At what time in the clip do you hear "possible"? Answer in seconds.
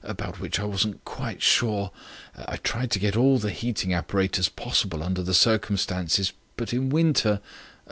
4.49-5.03